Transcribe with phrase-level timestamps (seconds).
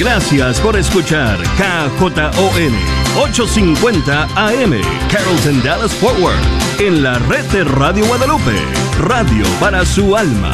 [0.00, 2.72] Gracias por escuchar KJON
[3.22, 4.72] 850 AM
[5.12, 6.38] Carrollton Dallas Forward
[6.78, 8.56] en la red de Radio Guadalupe,
[8.98, 10.52] radio para su alma.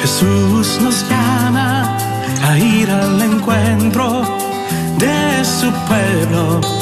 [0.00, 1.98] Jesús nos llama
[2.44, 4.22] a ir al encuentro
[4.98, 6.81] de su pueblo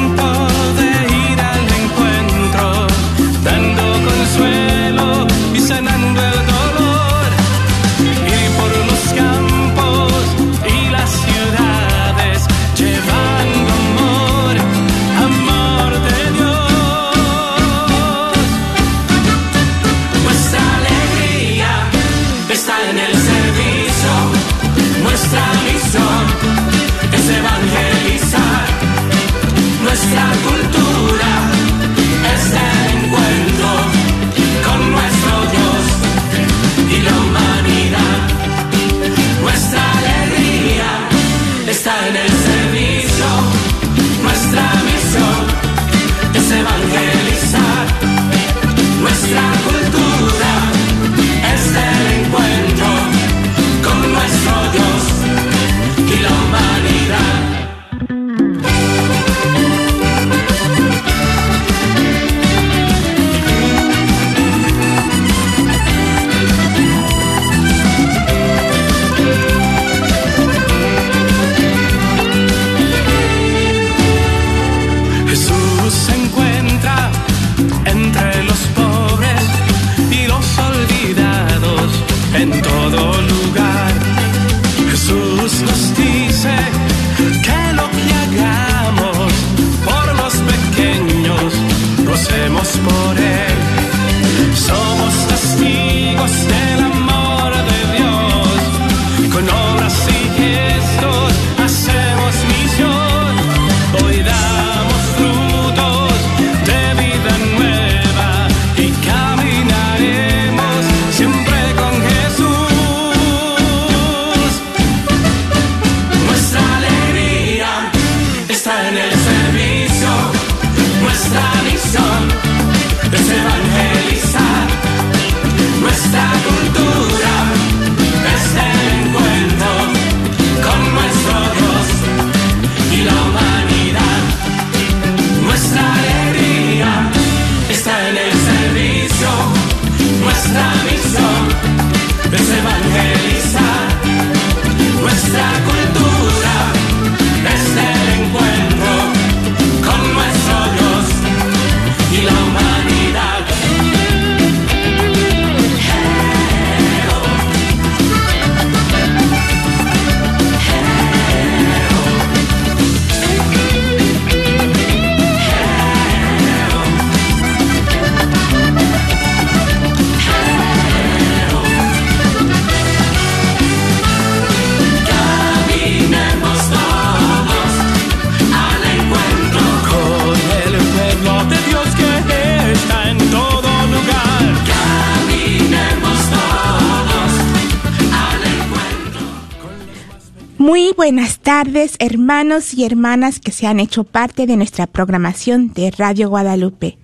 [191.01, 196.29] buenas tardes, hermanos y hermanas que se han hecho parte de nuestra programación de Radio
[196.29, 196.99] Guadalupe.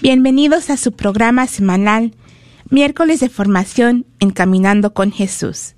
[0.00, 2.14] Bienvenidos a su programa semanal,
[2.70, 5.74] miércoles de formación Encaminando con Jesús.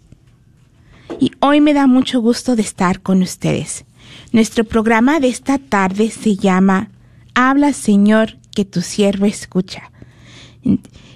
[1.18, 3.86] Y hoy me da mucho gusto de estar con ustedes.
[4.32, 6.90] Nuestro programa de esta tarde se llama
[7.34, 9.90] Habla Señor, que tu siervo escucha.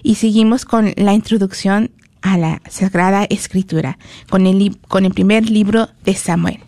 [0.03, 1.91] Y seguimos con la introducción
[2.25, 3.99] a la Sagrada Escritura,
[4.31, 6.61] con el, con el primer libro de Samuel.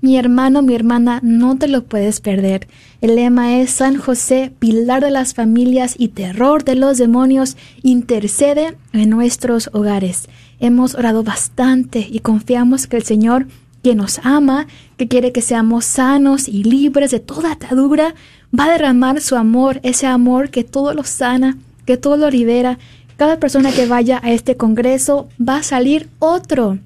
[0.03, 2.67] Mi hermano, mi hermana, no te lo puedes perder.
[2.99, 8.75] El lema es San José, pilar de las familias y terror de los demonios, intercede
[8.91, 10.27] en nuestros hogares.
[10.59, 13.47] Hemos orado bastante y confiamos que el Señor,
[13.81, 14.67] que nos ama,
[14.97, 18.13] que quiere que seamos sanos y libres de toda atadura,
[18.53, 22.77] va a derramar su amor, ese amor que todo lo sana, que todo lo libera.
[23.15, 26.79] Cada persona que vaya a este congreso va a salir otro.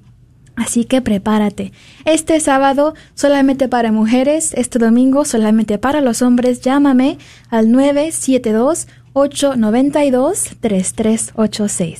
[0.58, 1.72] Así que prepárate.
[2.04, 6.62] Este sábado solamente para mujeres, este domingo solamente para los hombres.
[6.62, 7.18] Llámame
[7.48, 7.68] al
[9.14, 11.98] 972-892-3386.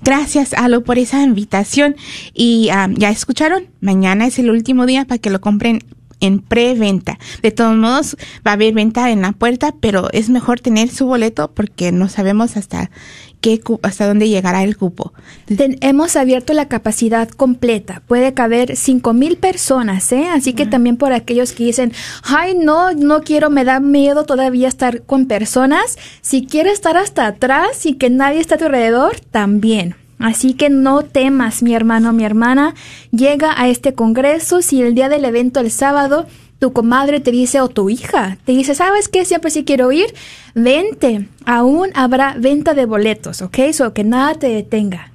[0.00, 1.96] Gracias, Alo, por esa invitación.
[2.34, 5.80] Y ah, ya escucharon, mañana es el último día para que lo compren
[6.20, 7.18] en preventa.
[7.42, 8.16] De todos modos,
[8.46, 12.08] va a haber venta en la puerta, pero es mejor tener su boleto porque no
[12.08, 12.92] sabemos hasta
[13.40, 15.12] qué hasta dónde llegará el cupo.
[15.48, 18.02] hemos abierto la capacidad completa.
[18.06, 20.28] Puede caber cinco mil personas, ¿eh?
[20.28, 21.92] Así que también por aquellos que dicen,
[22.22, 25.98] ay, no, no quiero, me da miedo todavía estar con personas.
[26.20, 29.94] Si quieres estar hasta atrás y que nadie está a tu alrededor, también.
[30.18, 32.74] Así que no temas, mi hermano, mi hermana,
[33.12, 36.26] llega a este congreso si el día del evento el sábado
[36.58, 39.24] tu comadre te dice o tu hija te dice, ¿sabes qué?
[39.24, 40.14] Siempre sí quiero ir,
[40.54, 41.28] vente.
[41.44, 43.58] Aún habrá venta de boletos, ¿ok?
[43.72, 45.12] So que nada te detenga.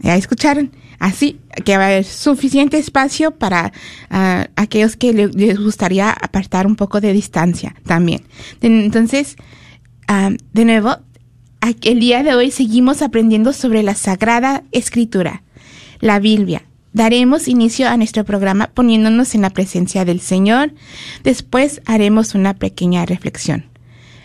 [0.00, 0.70] Ya escucharon.
[0.98, 3.72] Así que va a haber suficiente espacio para
[4.08, 8.22] ah, aquellos que les gustaría apartar un poco de distancia también.
[8.62, 9.36] Entonces,
[10.08, 10.96] ah, de nuevo,
[11.82, 15.42] el día de hoy seguimos aprendiendo sobre la Sagrada Escritura,
[16.00, 16.62] la Biblia.
[16.96, 20.72] Daremos inicio a nuestro programa poniéndonos en la presencia del Señor.
[21.24, 23.66] Después haremos una pequeña reflexión.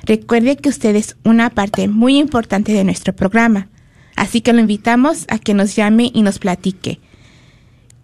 [0.05, 3.67] Recuerde que usted es una parte muy importante de nuestro programa,
[4.15, 7.01] así que lo invitamos a que nos llame y nos platique.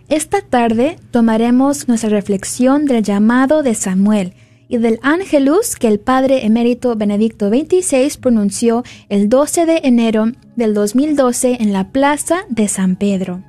[0.08, 4.34] Esta tarde tomaremos nuestra reflexión del llamado de Samuel
[4.68, 10.74] y del ángelus que el padre emérito Benedicto XXVI pronunció el 12 de enero del
[10.74, 13.42] 2012 en la plaza de San Pedro.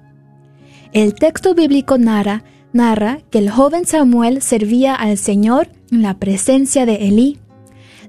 [0.91, 6.85] El texto bíblico narra, narra que el joven Samuel servía al Señor en la presencia
[6.85, 7.39] de Elí.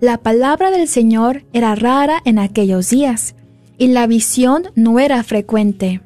[0.01, 3.35] La palabra del Señor era rara en aquellos días
[3.79, 6.01] y la visión no era frecuente.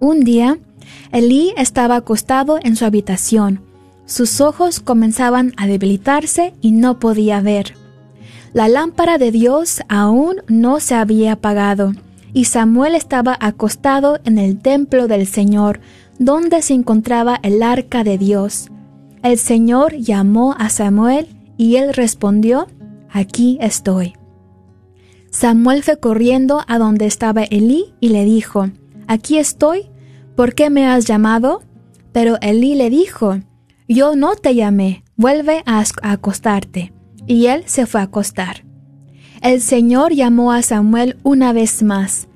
[0.00, 0.58] Un día,
[1.12, 3.60] Elí estaba acostado en su habitación.
[4.06, 7.74] Sus ojos comenzaban a debilitarse y no podía ver.
[8.52, 11.92] La lámpara de Dios aún no se había apagado,
[12.32, 15.80] y Samuel estaba acostado en el templo del Señor,
[16.18, 18.68] donde se encontraba el arca de Dios.
[19.22, 22.68] El Señor llamó a Samuel y él respondió,
[23.16, 24.12] Aquí estoy.
[25.30, 28.68] Samuel fue corriendo a donde estaba Elí y le dijo,
[29.06, 29.86] Aquí estoy,
[30.34, 31.62] ¿por qué me has llamado?
[32.12, 33.38] Pero Elí le dijo,
[33.88, 36.92] Yo no te llamé, vuelve a acostarte.
[37.26, 38.66] Y él se fue a acostar.
[39.40, 42.28] El Señor llamó a Samuel una vez más.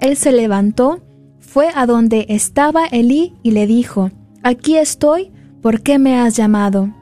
[0.00, 1.00] Él se levantó,
[1.40, 4.10] fue a donde estaba Elí y le dijo,
[4.42, 6.92] Aquí estoy, ¿por qué me has llamado?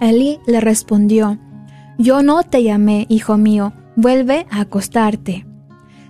[0.00, 1.36] Elí le respondió,
[2.00, 5.44] Yo no te llamé, hijo mío, vuelve a acostarte.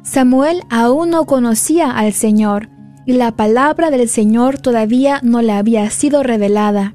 [0.04, 2.68] Samuel aún no conocía al Señor,
[3.06, 6.94] y la palabra del Señor todavía no le había sido revelada.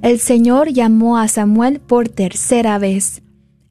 [0.00, 3.20] El Señor llamó a Samuel por tercera vez.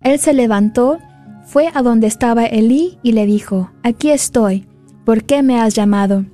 [0.02, 1.00] Él se levantó,
[1.48, 4.68] fue a donde estaba Elí y le dijo, Aquí estoy,
[5.04, 6.26] ¿por qué me has llamado?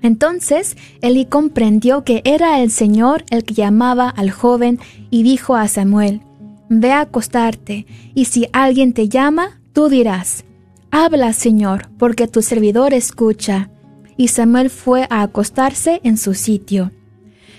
[0.00, 4.78] Entonces Elí comprendió que era el Señor el que llamaba al joven
[5.10, 6.22] y dijo a Samuel,
[6.70, 7.84] Ve a acostarte,
[8.14, 10.46] y si alguien te llama, tú dirás,
[10.90, 13.70] Habla, Señor, porque tu servidor escucha
[14.16, 16.90] y Samuel fue a acostarse en su sitio.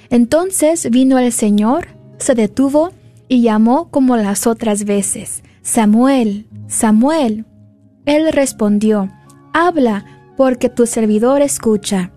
[0.09, 1.87] Entonces vino el Señor,
[2.17, 2.91] se detuvo
[3.27, 7.45] y llamó como las otras veces, Samuel, Samuel.
[8.05, 9.09] Él respondió,
[9.53, 10.05] Habla,
[10.37, 12.11] porque tu servidor escucha.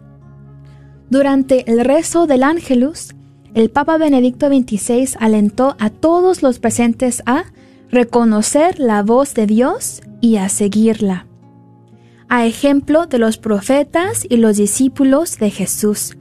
[1.08, 3.14] Durante el rezo del Ángelus,
[3.54, 7.44] el Papa Benedicto XXVI alentó a todos los presentes a
[7.90, 11.26] reconocer la voz de Dios y a seguirla
[12.28, 16.16] a ejemplo de los profetas y los discípulos de Jesús,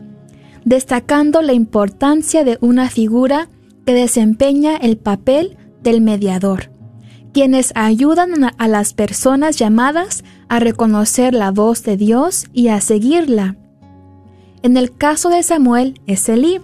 [0.65, 3.49] destacando la importancia de una figura
[3.85, 6.71] que desempeña el papel del mediador,
[7.33, 13.55] quienes ayudan a las personas llamadas a reconocer la voz de Dios y a seguirla.
[14.61, 16.61] En el caso de Samuel es Elí,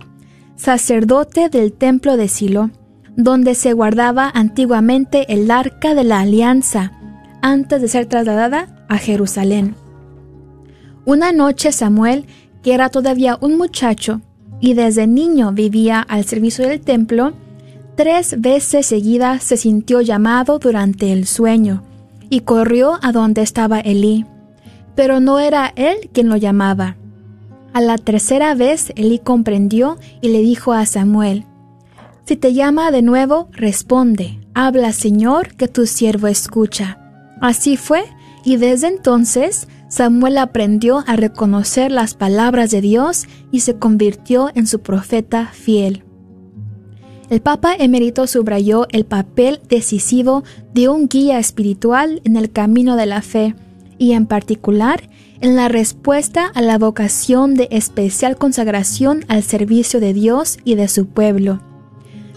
[0.59, 2.69] sacerdote del templo de Silo,
[3.15, 6.91] donde se guardaba antiguamente el arca de la alianza,
[7.41, 9.75] antes de ser trasladada a Jerusalén.
[11.05, 12.25] Una noche Samuel,
[12.61, 14.19] que era todavía un muchacho
[14.59, 17.31] y desde niño vivía al servicio del templo,
[17.95, 21.83] tres veces seguidas se sintió llamado durante el sueño
[22.29, 24.25] y corrió a donde estaba Elí.
[24.93, 26.97] Pero no era él quien lo llamaba.
[27.73, 31.45] A la tercera vez Elí comprendió y le dijo a Samuel,
[32.25, 36.99] Si te llama de nuevo, responde, habla Señor, que tu siervo escucha.
[37.41, 38.03] Así fue
[38.43, 44.67] y desde entonces Samuel aprendió a reconocer las palabras de Dios y se convirtió en
[44.67, 46.03] su profeta fiel.
[47.29, 53.05] El Papa emérito subrayó el papel decisivo de un guía espiritual en el camino de
[53.05, 53.55] la fe
[53.99, 55.09] y en particular
[55.41, 60.88] en la respuesta a la vocación de especial consagración al servicio de Dios y de
[60.88, 61.62] su pueblo.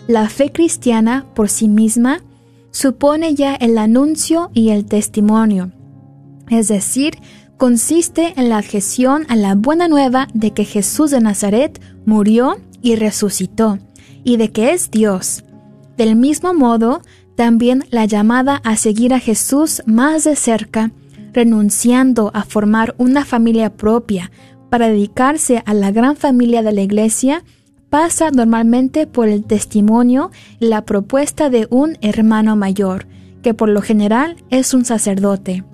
[0.07, 2.23] La fe cristiana por sí misma
[2.71, 5.73] supone ya el anuncio y el testimonio,
[6.49, 7.15] es decir,
[7.57, 12.97] consiste en la adhesión a la buena nueva de que Jesús de Nazaret murió y
[12.97, 13.79] resucitó,
[14.25, 15.45] y de que es Dios.
[15.97, 17.03] Del mismo modo,
[17.37, 20.91] también la llamada a seguir a Jesús más de cerca,
[21.33, 24.31] renunciando a formar una familia propia
[24.71, 27.45] para dedicarse a la gran familia de la Iglesia,
[27.91, 33.07] pasa normalmente por el testimonio y la propuesta de un hermano mayor,
[33.43, 35.65] que por lo general es un sacerdote.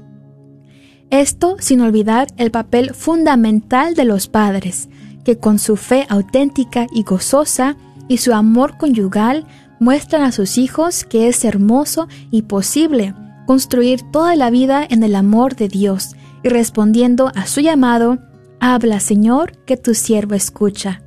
[1.10, 4.88] Esto sin olvidar el papel fundamental de los padres,
[5.24, 7.76] que con su fe auténtica y gozosa
[8.08, 9.46] y su amor conyugal
[9.78, 13.14] muestran a sus hijos que es hermoso y posible
[13.48, 18.18] construir toda la vida en el amor de Dios y respondiendo a su llamado,
[18.60, 21.00] habla Señor que tu siervo escucha.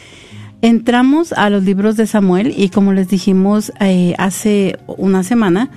[0.63, 5.71] Entramos a los libros de Samuel y como les dijimos eh, hace una semana,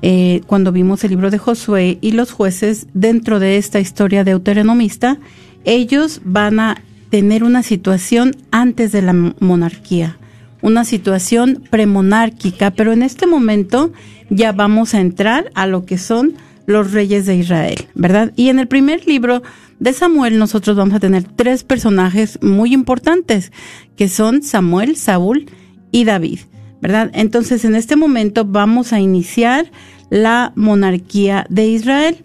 [0.00, 5.18] eh, cuando vimos el libro de Josué y los jueces, dentro de esta historia deuteronomista,
[5.64, 10.18] ellos van a tener una situación antes de la monarquía,
[10.62, 13.92] una situación premonárquica, pero en este momento
[14.30, 16.34] ya vamos a entrar a lo que son
[16.66, 18.32] los reyes de Israel, ¿verdad?
[18.36, 19.42] Y en el primer libro
[19.78, 23.52] de Samuel nosotros vamos a tener tres personajes muy importantes,
[23.96, 25.46] que son Samuel, Saúl
[25.92, 26.40] y David,
[26.82, 27.10] ¿verdad?
[27.14, 29.70] Entonces en este momento vamos a iniciar
[30.10, 32.24] la monarquía de Israel.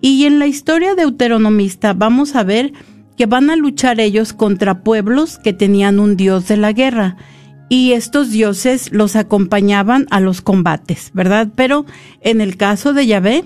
[0.00, 2.72] Y en la historia deuteronomista vamos a ver
[3.16, 7.16] que van a luchar ellos contra pueblos que tenían un dios de la guerra.
[7.68, 11.48] Y estos dioses los acompañaban a los combates, ¿verdad?
[11.54, 11.86] Pero
[12.20, 13.44] en el caso de Yahvé,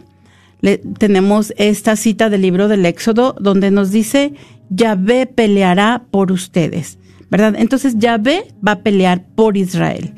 [0.99, 4.35] tenemos esta cita del libro del Éxodo donde nos dice,
[4.71, 6.99] Yahvé peleará por ustedes,
[7.31, 7.55] ¿verdad?
[7.57, 10.13] Entonces Yahvé va a pelear por Israel.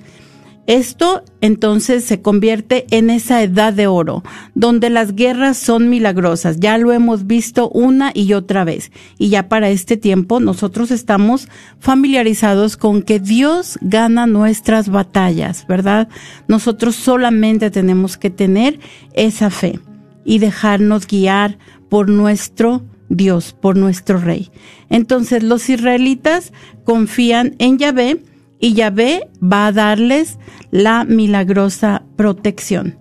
[0.68, 4.22] Esto entonces se convierte en esa edad de oro,
[4.54, 6.60] donde las guerras son milagrosas.
[6.60, 8.92] Ya lo hemos visto una y otra vez.
[9.16, 11.48] Y ya para este tiempo nosotros estamos
[11.78, 16.10] familiarizados con que Dios gana nuestras batallas, ¿verdad?
[16.48, 18.78] Nosotros solamente tenemos que tener
[19.14, 19.80] esa fe
[20.22, 21.56] y dejarnos guiar
[21.88, 24.50] por nuestro Dios, por nuestro Rey.
[24.90, 26.52] Entonces los israelitas
[26.84, 28.22] confían en Yahvé
[28.60, 30.38] y Yahvé va a darles
[30.70, 32.98] la milagrosa protección.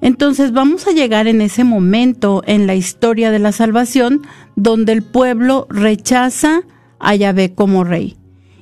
[0.00, 4.22] Entonces vamos a llegar en ese momento en la historia de la salvación
[4.54, 6.62] donde el pueblo rechaza
[7.00, 8.16] a Yahvé como rey.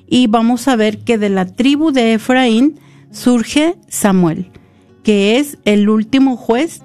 [0.08, 4.50] Y vamos a ver que de la tribu de Efraín surge Samuel,
[5.02, 6.82] que es el último juez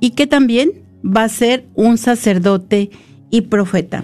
[0.00, 0.72] y que también
[1.04, 2.90] va a ser un sacerdote
[3.30, 4.02] y profeta.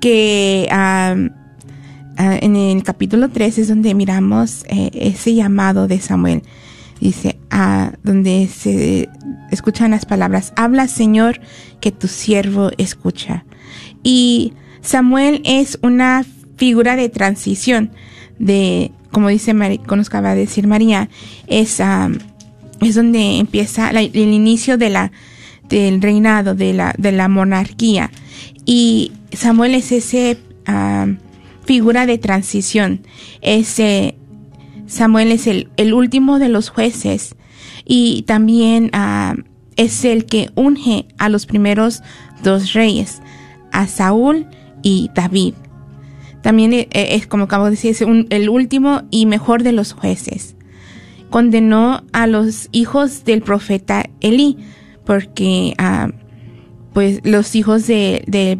[0.00, 6.42] que en el capítulo 3 es donde miramos eh, ese llamado de Samuel.
[7.00, 7.38] Dice,
[8.02, 9.08] donde se
[9.50, 11.40] escuchan las palabras, habla Señor,
[11.80, 13.46] que tu siervo escucha.
[14.02, 16.26] Y Samuel es una
[16.56, 17.90] figura de transición
[18.38, 21.08] de como dice decir María,
[21.46, 21.80] es,
[22.80, 25.12] es donde empieza el inicio de la,
[25.70, 28.10] del reinado, de la, de la monarquía.
[28.66, 30.38] Y Samuel es ese
[31.64, 33.00] figura de transición.
[33.42, 34.16] Ese,
[34.86, 37.36] Samuel es el, el último de los jueces
[37.84, 38.90] y también
[39.76, 42.02] es el que unge a los primeros
[42.42, 43.22] dos reyes,
[43.72, 44.46] a Saúl
[44.82, 45.54] y David.
[46.42, 50.56] También eh, es, como acabo de decir, es el último y mejor de los jueces.
[51.28, 54.56] Condenó a los hijos del profeta Elí,
[55.10, 56.12] porque ah,
[56.92, 58.58] pues los hijos de,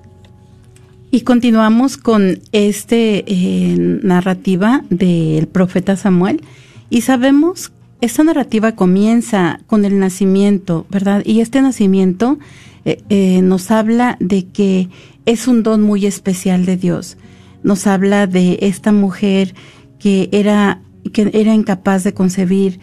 [1.12, 6.40] Y continuamos con este eh, narrativa del profeta Samuel
[6.88, 11.22] y sabemos esta narrativa comienza con el nacimiento, ¿verdad?
[11.26, 12.38] Y este nacimiento
[12.84, 14.88] eh, eh, nos habla de que
[15.26, 17.16] es un don muy especial de Dios.
[17.62, 19.54] Nos habla de esta mujer
[19.98, 20.80] que era
[21.12, 22.80] que era incapaz de concebir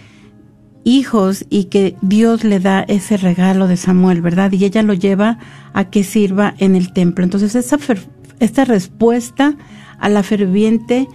[0.84, 4.52] hijos y que Dios le da ese regalo de Samuel, ¿verdad?
[4.54, 5.38] Y ella lo lleva
[5.74, 7.24] a que sirva en el templo.
[7.24, 7.56] Entonces,
[8.40, 9.56] esta respuesta
[10.00, 11.08] a la ferviente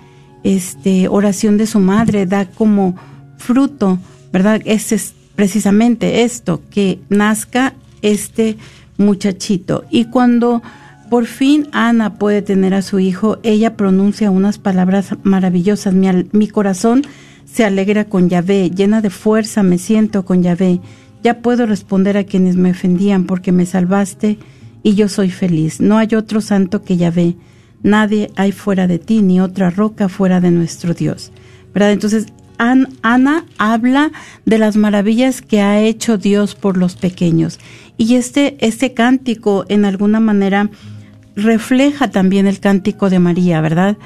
[0.43, 2.97] este, oración de su madre da como
[3.39, 3.99] fruto,
[4.33, 4.61] ¿verdad?
[4.65, 8.57] Es precisamente esto, que nazca este
[8.99, 9.85] muchachito.
[9.91, 10.63] Y cuando
[11.11, 15.95] por fin Ana puede tener a su hijo, ella pronuncia unas palabras maravillosas.
[15.95, 17.03] Mi, mi corazón
[17.45, 20.81] se alegra con Yahvé, llena de fuerza me siento con Yahvé.
[21.23, 24.39] Ya puedo responder a quienes me ofendían porque me salvaste
[24.83, 25.81] y yo soy feliz.
[25.81, 27.37] No hay otro santo que Yahvé.
[27.83, 31.33] Nadie hay fuera de ti, ni otra roca fuera de nuestro Dios.
[31.75, 31.93] ¿Verdad?
[31.93, 32.27] Entonces,
[33.03, 34.13] Ana habla
[34.45, 37.59] de las maravillas que ha hecho Dios por los pequeños.
[37.97, 40.71] Y este, este cántico, en alguna manera,
[41.35, 43.97] refleja también el cántico de María, ¿verdad?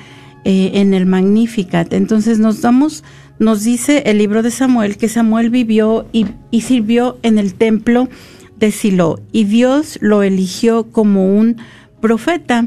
[0.44, 1.92] Eh, en el Magnificat.
[1.92, 3.04] Entonces nos damos,
[3.38, 8.08] nos dice el libro de Samuel que Samuel vivió y, y sirvió en el templo
[8.58, 11.56] de Silo y Dios lo eligió como un
[12.00, 12.66] profeta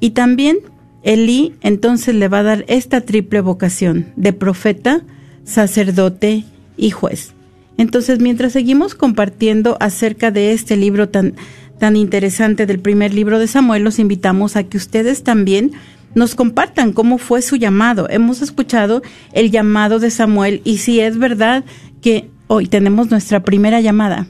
[0.00, 0.58] y también
[1.02, 5.02] Elí entonces le va a dar esta triple vocación de profeta,
[5.44, 6.44] sacerdote
[6.76, 7.34] y juez.
[7.76, 11.34] Entonces, mientras seguimos compartiendo acerca de este libro tan,
[11.78, 15.72] tan interesante del primer libro de Samuel, los invitamos a que ustedes también
[16.14, 18.08] nos compartan cómo fue su llamado.
[18.10, 21.64] Hemos escuchado el llamado de Samuel y si es verdad
[22.02, 24.26] que hoy tenemos nuestra primera llamada.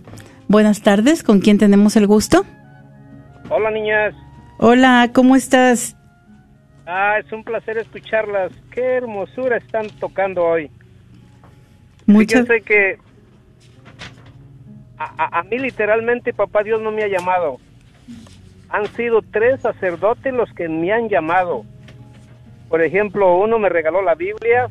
[0.49, 2.45] Buenas tardes, ¿con quién tenemos el gusto?
[3.49, 4.15] Hola niñas.
[4.59, 5.97] Hola, ¿cómo estás?
[6.87, 8.53] Ah, es un placer escucharlas.
[8.73, 10.71] Qué hermosura están tocando hoy.
[12.11, 12.43] Muchas.
[12.43, 12.99] Fíjense que
[14.99, 17.59] a, a, mí literalmente papá Dios no me ha llamado.
[18.69, 21.65] Han sido tres sacerdotes los que me han llamado.
[22.69, 24.71] Por ejemplo, uno me regaló la Biblia,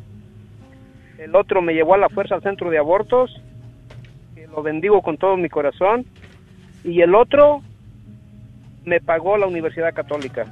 [1.17, 3.41] el otro me llevó a la fuerza al centro de abortos
[4.51, 6.05] lo bendigo con todo mi corazón.
[6.83, 7.61] Y el otro
[8.85, 10.45] me pagó la Universidad Católica.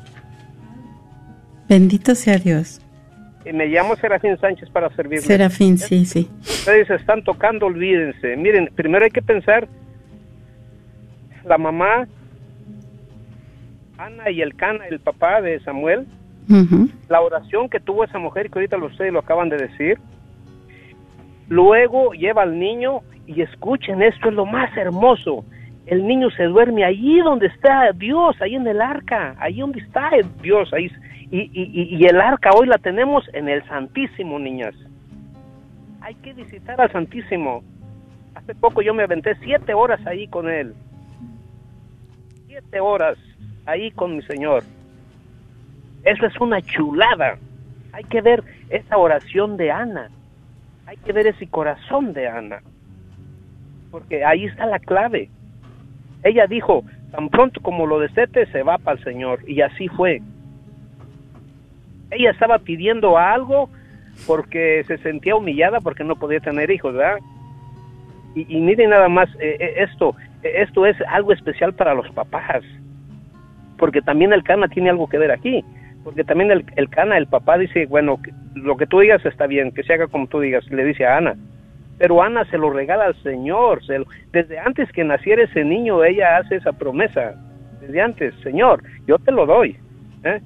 [1.70, 2.82] Bendito sea Dios.
[3.46, 5.26] Me llamo Serafín Sánchez para servirle.
[5.26, 6.30] Serafín, sí, sí.
[6.42, 8.36] Ustedes están tocando, olvídense.
[8.36, 9.68] Miren, primero hay que pensar,
[11.46, 12.08] la mamá,
[13.98, 16.06] Ana y el Cana, el papá de Samuel,
[17.10, 19.98] la oración que tuvo esa mujer, que ahorita ustedes lo acaban de decir,
[21.50, 25.46] luego lleva al niño y escuchen, esto es lo más hermoso.
[25.86, 30.12] El niño se duerme allí donde está Dios, ahí en el arca, ahí donde está
[30.42, 30.92] Dios, ahí.
[31.32, 34.74] Y, y, y el arca hoy la tenemos en el Santísimo, niñas.
[36.02, 37.64] Hay que visitar al Santísimo.
[38.36, 40.74] Hace poco yo me aventé siete horas ahí con él.
[42.48, 43.18] Siete horas
[43.66, 44.64] ahí con mi Señor.
[46.04, 47.38] Eso es una chulada.
[47.92, 50.10] Hay que ver esa oración de Ana.
[50.86, 52.62] Hay que ver ese corazón de Ana
[53.92, 55.30] porque ahí está la clave.
[56.24, 60.22] Ella dijo, tan pronto como lo desete, se va para el Señor, y así fue.
[62.12, 63.70] Ella estaba pidiendo algo
[64.26, 67.20] porque se sentía humillada porque no podía tener hijos, ¿verdad?
[68.36, 72.10] Y, y miren nada más, eh, eh, esto, eh, esto es algo especial para los
[72.12, 72.64] papás,
[73.78, 75.64] porque también el cana tiene algo que ver aquí,
[76.04, 78.20] porque también el, el cana, el papá dice, bueno,
[78.56, 81.18] lo que tú digas está bien, que se haga como tú digas, le dice a
[81.18, 81.36] Ana,
[81.98, 83.82] pero Ana se lo regala al Señor.
[84.32, 87.34] desde antes que naciera ese niño, ella hace esa promesa.
[87.82, 89.78] Desde antes, Señor, yo te lo doy.
[90.24, 90.40] ¿eh?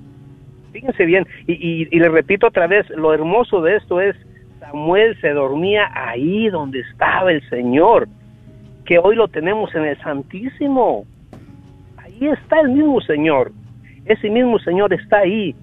[0.71, 1.27] Fíjense bien.
[1.47, 4.15] Y, le repito otra vez, lo hermoso de esto es,
[4.59, 8.07] Samuel se dormía ahí donde estaba el Señor,
[8.85, 11.05] que hoy lo tenemos en el Santísimo.
[11.97, 13.51] Ahí está el mismo Señor.
[14.05, 15.55] Ese mismo Señor está ahí.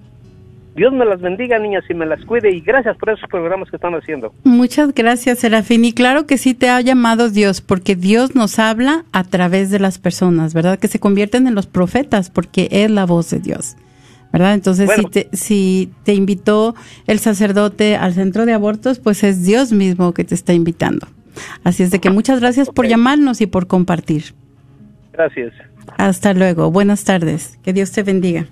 [0.75, 2.55] Dios me las bendiga, niñas, y me las cuide.
[2.55, 4.33] Y gracias por esos programas que están haciendo.
[4.43, 5.83] Muchas gracias, Serafín.
[5.83, 9.79] Y claro que sí te ha llamado Dios, porque Dios nos habla a través de
[9.79, 10.79] las personas, ¿verdad?
[10.79, 13.75] Que se convierten en los profetas, porque es la voz de Dios.
[14.31, 14.53] ¿Verdad?
[14.53, 16.75] Entonces, si, te, si te invitó
[17.07, 21.07] el sacerdote al centro de abortos, pues es Dios mismo que te está invitando.
[21.63, 24.33] Así es de que muchas gracias por llamarnos y por compartir.
[25.13, 25.53] Gracias.
[25.97, 26.71] Hasta luego.
[26.71, 27.57] Buenas tardes.
[27.63, 28.47] Que Dios te bendiga.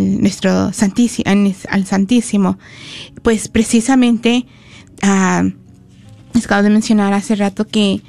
[0.00, 1.30] nuestro santísimo,
[1.70, 2.58] al santísimo,
[3.22, 4.46] pues precisamente,
[6.42, 8.02] acabo de mencionar hace rato que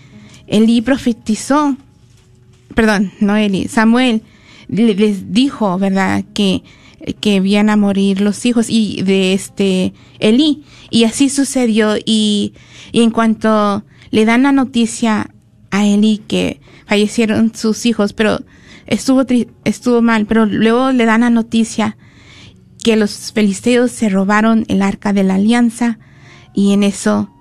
[0.48, 1.78] Eli profetizó,
[2.74, 4.22] perdón, no Eli, Samuel,
[4.68, 6.24] les dijo, ¿verdad?
[6.34, 6.64] Que,
[7.20, 10.64] que iban a morir los hijos y de este Elí.
[10.90, 12.54] Y así sucedió y,
[12.94, 15.32] en cuanto le dan la noticia
[15.72, 18.44] a Elí que fallecieron sus hijos, pero
[18.88, 19.24] estuvo,
[19.64, 21.98] estuvo mal, pero luego le dan la noticia
[22.84, 25.98] que los filisteos se robaron el arca de la alianza
[26.54, 27.35] y en eso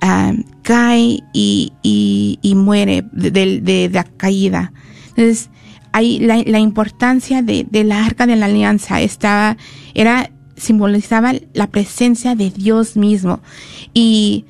[0.00, 0.32] ah,
[0.62, 4.72] cae y, y, muere de, de, la caída.
[5.08, 5.50] Entonces,
[5.92, 9.56] ahí la, importancia de, de, la arca de la alianza estaba,
[9.94, 13.40] era, simbolizaba la presencia de Dios mismo.
[13.94, 14.44] Y,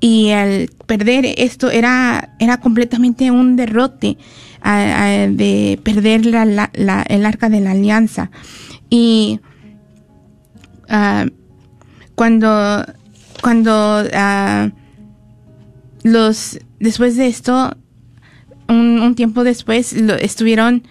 [0.00, 4.18] y al perder esto era, era completamente un derrote
[4.64, 8.30] de perder el arca de la alianza.
[8.90, 9.40] Y
[10.90, 11.28] uh,
[12.14, 12.84] cuando,
[13.44, 14.70] cuando uh,
[16.02, 17.76] los, después de esto,
[18.68, 20.82] un, tiempo después lo, estuvieron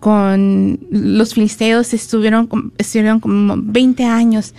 [0.00, 4.54] con los filisteos, estuvieron, estuvieron como 20 años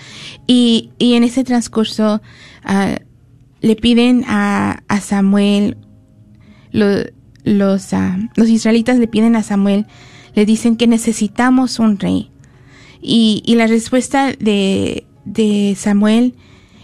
[0.48, 2.22] y, y en ese transcurso
[2.64, 3.00] ah,
[3.60, 5.76] le piden a, a Samuel,
[6.72, 9.88] los, ah, los israelitas le piden a Samuel,
[10.36, 12.32] le dicen que necesitamos un rey.
[13.02, 16.36] Y, y la respuesta de, de Samuel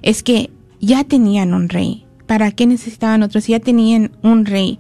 [0.02, 3.48] es que ya tenían un rey ¿Para qué necesitaban otros?
[3.48, 4.80] Ya tenían un rey.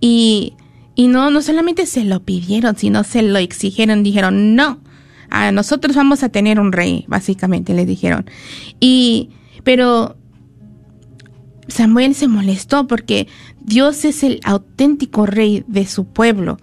[0.00, 0.54] Y,
[0.94, 4.02] y no, no solamente se lo pidieron, sino se lo exigieron.
[4.02, 4.80] Dijeron, no,
[5.28, 8.24] a nosotros vamos a tener un rey, básicamente le dijeron.
[8.80, 9.30] Y,
[9.64, 10.16] pero
[11.68, 13.28] Samuel se molestó porque
[13.60, 16.58] Dios es el auténtico rey de su pueblo.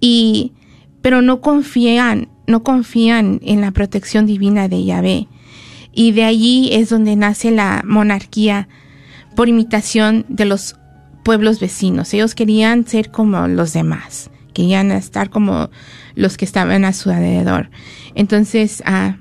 [0.00, 0.54] Y,
[1.02, 5.28] pero no confían, no confían en la protección divina de Yahvé.
[5.98, 8.68] Y de allí es donde nace la monarquía
[9.34, 10.76] por imitación de los
[11.24, 12.14] pueblos vecinos.
[12.14, 15.70] Ellos querían ser como los demás, querían estar como
[16.14, 17.70] los que estaban a su alrededor.
[18.14, 19.16] Entonces, ah,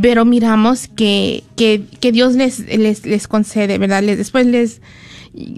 [0.00, 4.02] pero miramos que, que, Dios les, les, les, concede, ¿verdad?
[4.02, 4.80] Les, después les,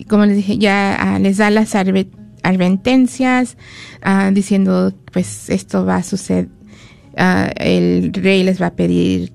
[0.09, 3.57] como les dije, ya ah, les da las advertencias
[4.03, 6.49] ah, diciendo, pues esto va a suceder,
[7.15, 9.33] el rey les va a pedir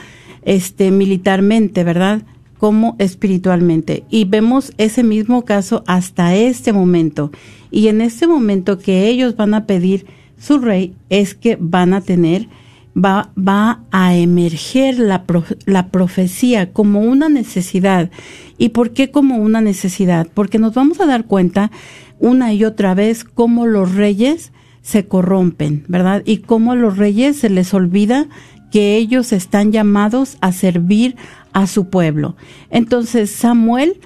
[0.42, 2.22] este, militarmente, ¿verdad?
[2.58, 4.04] como espiritualmente.
[4.10, 7.30] Y vemos ese mismo caso hasta este momento.
[7.70, 10.07] Y en este momento que ellos van a pedir
[10.38, 12.48] su rey es que van a tener,
[12.96, 15.24] va, va a emerger la,
[15.66, 18.11] la profecía como una necesidad.
[18.57, 20.28] ¿Y por qué como una necesidad?
[20.33, 21.70] Porque nos vamos a dar cuenta
[22.18, 24.52] una y otra vez cómo los reyes
[24.83, 26.22] se corrompen, ¿verdad?
[26.24, 28.26] Y cómo a los reyes se les olvida
[28.70, 31.16] que ellos están llamados a servir
[31.52, 32.37] a su pueblo.
[32.70, 34.00] Entonces, Samuel,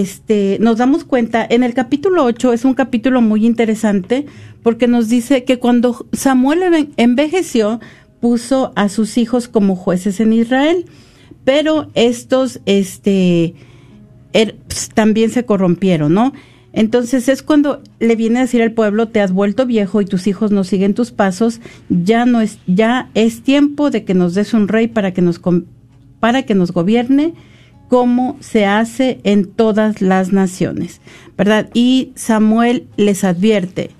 [0.00, 4.26] este, nos damos cuenta, en el capítulo 8 es un capítulo muy interesante
[4.62, 7.80] porque nos dice que cuando Samuel envejeció,
[8.20, 10.86] puso a sus hijos como jueces en Israel,
[11.44, 13.54] pero estos, este,
[14.32, 16.32] er, pues, también se corrompieron, ¿no?
[16.72, 20.26] Entonces es cuando le viene a decir al pueblo, te has vuelto viejo y tus
[20.26, 24.54] hijos no siguen tus pasos, ya no es, ya es tiempo de que nos des
[24.54, 25.40] un rey para que nos,
[26.18, 27.34] para que nos gobierne
[27.94, 31.00] como se hace en todas las naciones,
[31.38, 31.70] ¿verdad?
[31.74, 33.92] Y Samuel les advierte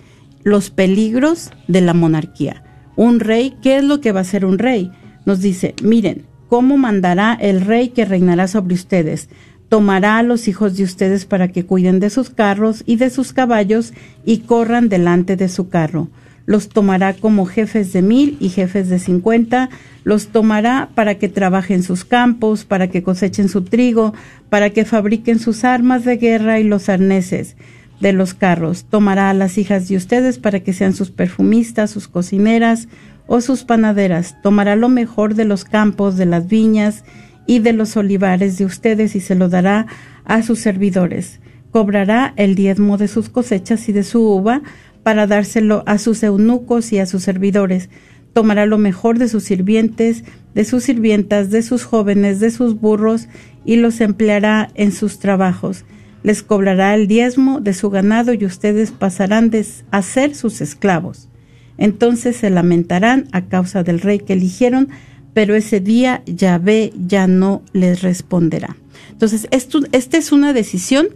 [0.42, 2.64] los peligros de la monarquía.
[2.96, 4.90] Un rey, ¿qué es lo que va a ser un rey?
[5.26, 9.28] Nos dice, miren, ¿cómo mandará el rey que reinará sobre ustedes?
[9.68, 13.32] tomará a los hijos de ustedes para que cuiden de sus carros y de sus
[13.32, 13.92] caballos
[14.24, 16.08] y corran delante de su carro.
[16.46, 19.70] Los tomará como jefes de mil y jefes de cincuenta,
[20.04, 24.12] los tomará para que trabajen sus campos, para que cosechen su trigo,
[24.50, 27.56] para que fabriquen sus armas de guerra y los arneses
[28.00, 28.84] de los carros.
[28.84, 32.88] Tomará a las hijas de ustedes para que sean sus perfumistas, sus cocineras
[33.26, 34.36] o sus panaderas.
[34.42, 37.04] Tomará lo mejor de los campos, de las viñas
[37.46, 39.86] y de los olivares de ustedes y se lo dará
[40.24, 41.40] a sus servidores.
[41.70, 44.62] Cobrará el diezmo de sus cosechas y de su uva
[45.04, 47.90] para dárselo a sus eunucos y a sus servidores.
[48.32, 53.28] Tomará lo mejor de sus sirvientes, de sus sirvientas, de sus jóvenes, de sus burros
[53.64, 55.84] y los empleará en sus trabajos.
[56.24, 59.52] Les cobrará el diezmo de su ganado y ustedes pasarán
[59.90, 61.28] a ser sus esclavos.
[61.76, 64.88] Entonces se lamentarán a causa del rey que eligieron,
[65.34, 68.76] pero ese día Yahvé ya no les responderá.
[69.10, 71.08] Entonces, esta es una decisión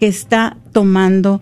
[0.00, 1.40] que está tomando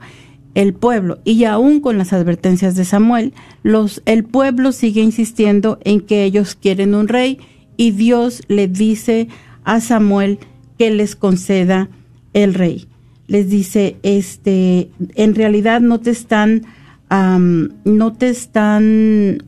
[0.55, 6.01] el pueblo y aún con las advertencias de Samuel, los, el pueblo sigue insistiendo en
[6.01, 7.39] que ellos quieren un rey
[7.77, 9.29] y Dios le dice
[9.65, 10.39] a Samuel
[10.79, 11.89] que les conceda
[12.33, 12.87] el rey.
[13.27, 16.63] Les dice, este, en realidad no te están,
[17.11, 19.43] no te están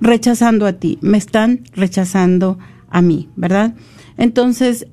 [0.00, 2.58] rechazando a ti, me están rechazando
[2.90, 3.74] a mí, ¿verdad?
[4.18, 4.86] Entonces,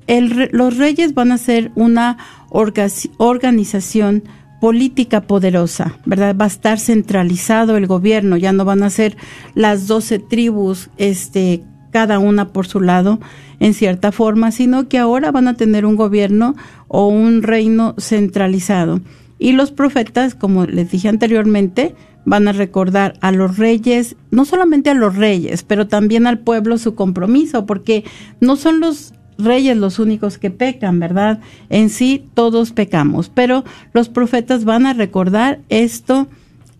[0.52, 2.16] los reyes van a ser una
[2.50, 4.22] organización
[4.60, 6.36] política poderosa, ¿verdad?
[6.38, 9.16] Va a estar centralizado el gobierno, ya no van a ser
[9.54, 13.20] las doce tribus, este, cada una por su lado,
[13.60, 16.54] en cierta forma, sino que ahora van a tener un gobierno
[16.88, 19.00] o un reino centralizado.
[19.38, 24.90] Y los profetas, como les dije anteriormente, van a recordar a los reyes, no solamente
[24.90, 28.04] a los reyes, pero también al pueblo su compromiso, porque
[28.40, 31.40] no son los reyes los únicos que pecan, ¿verdad?
[31.68, 36.28] En sí todos pecamos, pero los profetas van a recordar esto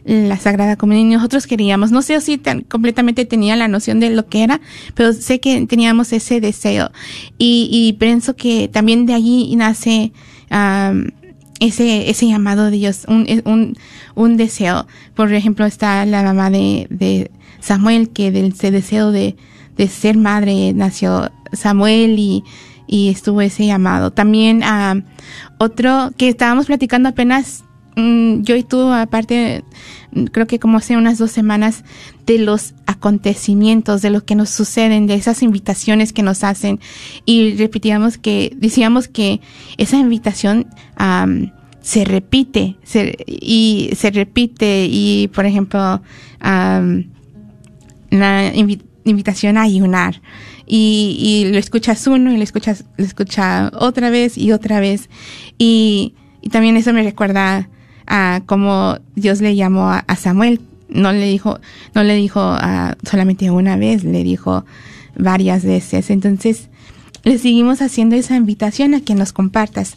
[0.06, 1.10] la Sagrada Comunión.
[1.10, 4.60] Nosotros queríamos, no sé si tan, completamente tenía la noción de lo que era,
[4.94, 6.90] pero sé que teníamos ese deseo.
[7.38, 10.12] Y, y pienso que también de allí nace
[11.60, 13.76] ese, ese llamado de Dios, un, un,
[14.14, 14.86] un deseo.
[15.14, 17.30] Por ejemplo, está la mamá de, de
[17.60, 19.36] Samuel, que de ese deseo de,
[19.76, 22.44] de ser madre nació Samuel y,
[22.86, 24.12] y estuvo ese llamado.
[24.12, 24.62] También
[25.58, 27.64] otro que estábamos platicando apenas
[27.96, 29.64] Mm, yo y tú, aparte,
[30.32, 31.84] creo que como hace unas dos semanas,
[32.26, 36.80] de los acontecimientos, de lo que nos suceden, de esas invitaciones que nos hacen.
[37.24, 39.40] Y repetíamos que, decíamos que
[39.76, 40.66] esa invitación
[41.80, 42.76] se repite,
[43.26, 46.02] y se repite, y por ejemplo,
[48.10, 48.52] la
[49.04, 50.20] invitación a ayunar.
[50.68, 55.08] Y, y, lo escuchas uno y lo escuchas, lo escucha otra vez y otra vez.
[55.58, 57.68] Y, y también eso me recuerda
[58.06, 60.60] a cómo Dios le llamó a, Samuel.
[60.88, 61.58] No le dijo,
[61.94, 62.56] no le dijo
[63.02, 64.64] solamente una vez, le dijo
[65.16, 66.10] varias veces.
[66.10, 66.68] Entonces,
[67.24, 69.96] le seguimos haciendo esa invitación a que nos compartas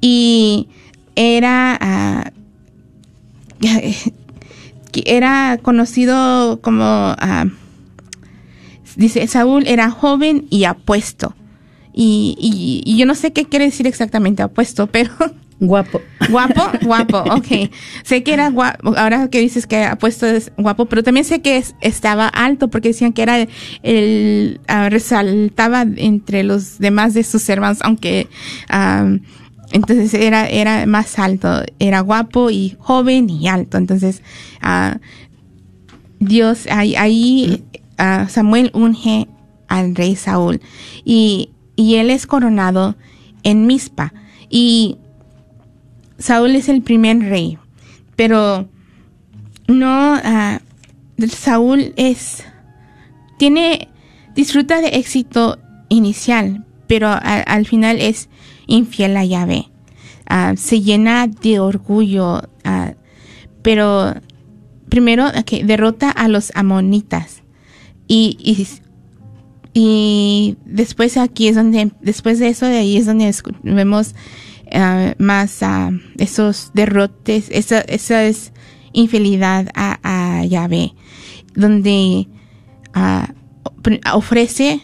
[0.00, 0.68] y
[1.16, 2.30] era, ah,
[5.04, 7.46] era conocido como, ah,
[8.94, 11.34] dice, Saúl era joven y apuesto.
[11.92, 12.36] Y,
[12.84, 15.10] y, yo no sé qué quiere decir exactamente apuesto, pero
[15.58, 16.02] Guapo.
[16.28, 17.70] Guapo, guapo, ok.
[18.02, 21.40] sé que era guapo, ahora que dices que ha puesto es guapo, pero también sé
[21.40, 23.46] que estaba alto porque decían que era
[23.82, 28.28] el, ah, resaltaba entre los demás de sus hermanos, aunque,
[29.72, 33.78] entonces era, era más alto, era guapo y joven y alto.
[33.78, 34.22] Entonces,
[34.62, 34.98] uh,
[36.20, 37.64] Dios, ahí, ahí
[37.98, 39.26] uh, Samuel unge
[39.68, 40.60] al rey Saúl
[41.04, 42.96] y, y él es coronado
[43.42, 44.12] en Mispa.
[44.48, 44.98] Y
[46.18, 47.58] Saúl es el primer rey,
[48.16, 48.68] pero
[49.68, 52.44] no, uh, Saúl es,
[53.38, 53.88] tiene,
[54.34, 55.58] disfruta de éxito
[55.88, 58.28] inicial, pero al final es
[58.66, 59.68] infiel a Yahvé.
[60.30, 62.94] Uh, se llena de orgullo, uh,
[63.62, 64.14] pero
[64.88, 65.30] primero
[65.64, 67.42] derrota a los amonitas
[68.08, 68.66] y, y,
[69.74, 74.14] y, después aquí es donde, después de eso, de ahí es donde vemos
[74.66, 78.52] eh, más a esos derrotes, esa, esa es
[78.92, 80.94] infidelidad a, a Yahvé,
[81.54, 82.28] donde
[82.94, 83.32] ah,
[84.12, 84.80] ofrece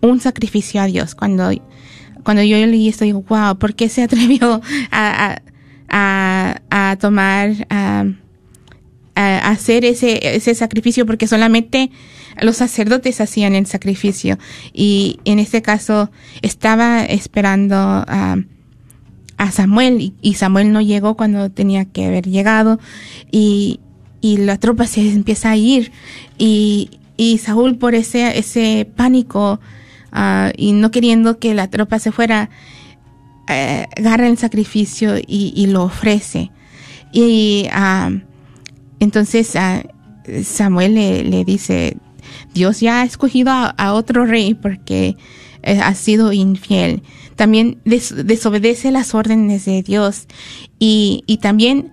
[0.00, 1.14] un sacrificio a Dios.
[1.14, 1.50] Cuando,
[2.24, 4.60] cuando yo leí esto, digo, wow, ¿por qué se atrevió
[4.90, 5.38] a,
[5.88, 8.04] a, a tomar a
[9.16, 11.90] hacer ese, ese sacrificio porque solamente
[12.40, 14.38] los sacerdotes hacían el sacrificio.
[14.72, 16.10] Y en este caso
[16.42, 18.36] estaba esperando a,
[19.36, 22.78] a Samuel y, Samuel no llegó cuando tenía que haber llegado.
[23.30, 23.80] Y,
[24.20, 25.92] y la tropa se empieza a ir.
[26.38, 29.60] Y, y Saúl por ese, ese pánico
[30.12, 32.50] ah, y no queriendo que la tropa se fuera,
[33.48, 36.50] eh, agarra el sacrificio y, lo ofrece.
[37.12, 38.10] Y ah,
[38.98, 39.82] entonces ah,
[40.42, 41.96] Samuel le, le, dice,
[42.52, 45.16] Dios ya ha escogido a, otro rey porque
[45.62, 47.02] eh, ha sido infiel.
[47.36, 50.26] También desobedece las órdenes de Dios
[50.78, 51.92] y, y también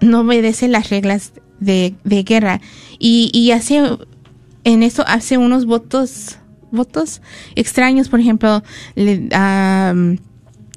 [0.00, 2.60] no obedece las reglas de, guerra.
[2.98, 3.82] Y, y hace,
[4.64, 6.38] en eso hace unos votos,
[6.70, 7.22] votos
[7.54, 8.62] extraños, por ejemplo,
[8.94, 9.28] le,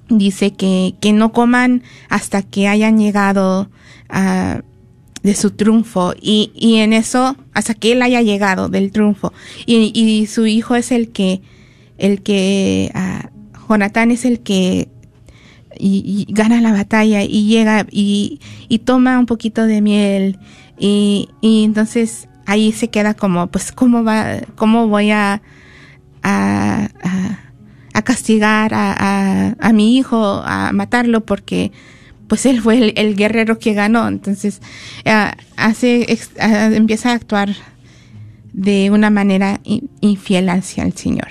[0.09, 3.69] dice que, que no coman hasta que hayan llegado
[4.09, 4.61] a
[5.23, 6.13] de su triunfo.
[6.21, 9.33] Y, y en eso hasta que él haya llegado del triunfo.
[9.65, 11.41] Y, y su hijo es el que
[11.97, 14.89] el que uh, Jonatán es el que
[15.79, 20.39] y, gana la batalla y llega y, y, toma un poquito de miel.
[20.77, 25.41] Y, y entonces ahí se queda como pues cómo va cómo voy a
[26.21, 27.39] a, a,
[27.93, 31.71] a castigar a, a mi hijo a matarlo porque
[32.33, 34.07] pues él fue el, guerrero que ganó.
[34.07, 34.59] Entonces,
[35.05, 37.49] uh, hace, uh, empieza a actuar
[38.53, 39.61] de una manera
[40.01, 41.27] infiel hacia el Señor.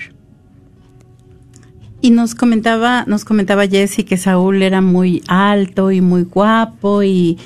[2.03, 7.37] Y nos comentaba, nos comentaba Jesse que Saúl era muy alto y muy guapo y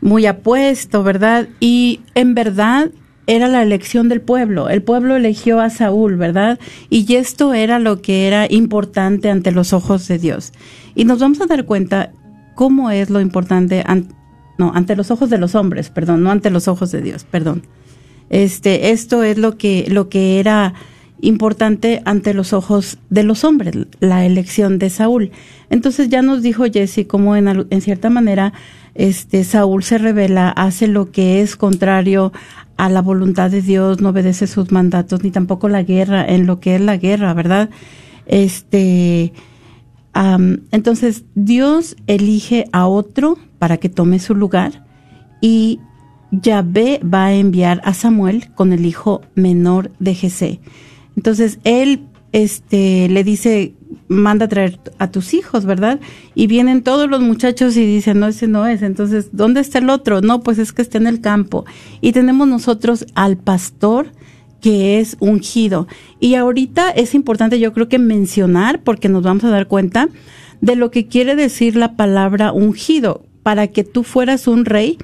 [0.00, 1.48] muy apuesto, ¿verdad?
[1.60, 2.90] Y en verdad
[3.28, 4.68] era la elección del pueblo.
[4.68, 6.58] El pueblo eligió a Saúl, ¿verdad?
[6.90, 10.52] Y esto era lo que era importante ante los ojos de Dios.
[10.96, 12.10] Y nos vamos a dar cuenta
[12.54, 13.84] cómo es lo importante,
[14.58, 17.62] no, ante los ojos de los hombres, perdón, no ante los ojos de Dios, perdón.
[18.30, 20.74] Este, esto es lo que, lo que era
[21.20, 25.30] importante ante los ojos de los hombres, la elección de Saúl.
[25.70, 28.52] Entonces ya nos dijo Jesse cómo en, en cierta manera
[28.94, 32.32] este Saúl se revela, hace lo que es contrario
[32.76, 36.60] a la voluntad de Dios, no obedece sus mandatos, ni tampoco la guerra, en lo
[36.60, 37.70] que es la guerra, ¿verdad?
[38.26, 39.32] Este,
[40.14, 44.86] entonces Dios elige a otro para que tome su lugar
[45.40, 45.80] y
[46.30, 50.60] Yahvé va a enviar a Samuel con el hijo menor de Jesé.
[51.16, 53.74] Entonces él este, le dice,
[54.08, 56.00] manda a traer a tus hijos, ¿verdad?
[56.34, 58.82] Y vienen todos los muchachos y dicen, no, ese no es.
[58.82, 60.20] Entonces, ¿dónde está el otro?
[60.20, 61.64] No, pues es que está en el campo.
[62.00, 64.08] Y tenemos nosotros al pastor
[64.64, 65.86] que es ungido.
[66.20, 70.08] Y ahorita es importante yo creo que mencionar, porque nos vamos a dar cuenta
[70.62, 73.26] de lo que quiere decir la palabra ungido.
[73.42, 74.96] Para que tú fueras un rey,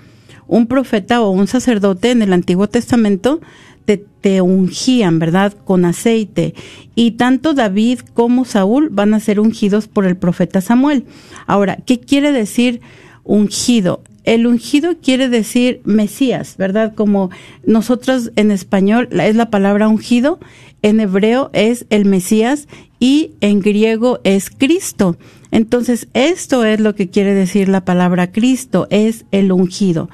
[0.46, 3.42] un profeta o un sacerdote en el Antiguo Testamento,
[3.84, 5.52] te, te, ungían, ¿verdad?
[5.52, 6.54] Con aceite.
[6.94, 11.04] Y tanto David como Saúl van a ser ungidos por el profeta Samuel.
[11.46, 12.80] Ahora, ¿qué quiere decir
[13.24, 14.02] ungido?
[14.24, 16.94] El ungido quiere decir Mesías, ¿verdad?
[16.94, 17.30] Como
[17.64, 20.38] nosotros en español es la palabra ungido,
[20.82, 22.68] en hebreo es el Mesías
[22.98, 25.16] y en griego es Cristo.
[25.50, 30.08] Entonces, esto es lo que quiere decir la palabra Cristo, es el ungido.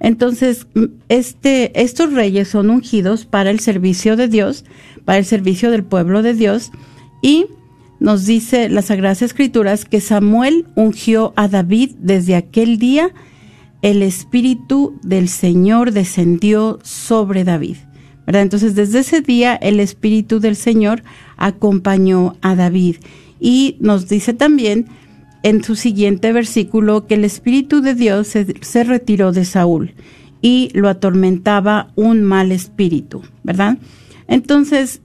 [0.00, 0.66] Entonces,
[1.08, 4.64] este, estos reyes son ungidos para el servicio de Dios,
[5.04, 6.72] para el servicio del pueblo de Dios
[7.22, 7.46] y
[8.00, 13.10] nos dice las Sagradas Escrituras que Samuel ungió a David desde aquel día
[13.82, 17.76] el Espíritu del Señor descendió sobre David.
[18.26, 18.42] ¿verdad?
[18.42, 21.02] Entonces, desde ese día el Espíritu del Señor
[21.36, 22.96] acompañó a David.
[23.40, 24.86] Y nos dice también
[25.42, 29.94] en su siguiente versículo que el Espíritu de Dios se, retiró de Saúl
[30.40, 33.78] y lo atormentaba un mal espíritu, ¿verdad?
[34.28, 35.02] Entonces,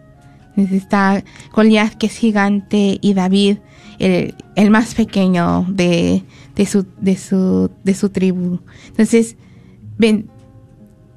[0.56, 1.22] Está
[1.54, 3.58] Goliat, que es gigante, y David,
[4.00, 6.24] el, el más pequeño de,
[6.56, 8.58] de, su, de, su, de su tribu.
[8.88, 9.36] Entonces,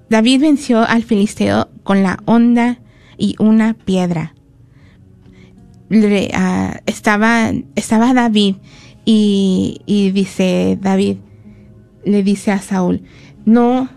[0.09, 2.79] David venció al filisteo con la onda
[3.17, 4.35] y una piedra.
[5.89, 8.55] Uh, estaba, estaba David
[9.03, 11.17] y, y, dice David,
[12.05, 13.01] le dice a Saúl,
[13.45, 13.89] no,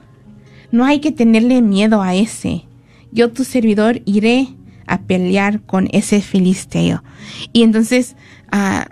[0.71, 2.65] no hay que tenerle miedo a ese.
[3.13, 4.49] Yo tu servidor iré
[4.87, 7.03] a pelear con ese filisteo.
[7.53, 8.17] Y entonces
[8.53, 8.85] uh,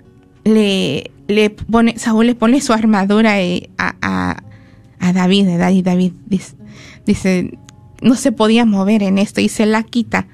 [0.44, 4.42] le, le pone, Saúl le pone su armadura eh, a, a,
[5.00, 5.48] a David,
[5.82, 6.54] David dice,
[7.04, 7.58] dice,
[8.00, 10.26] no se podía mover en esto y se la quita.